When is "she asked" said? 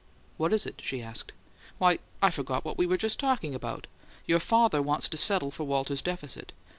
0.83-1.31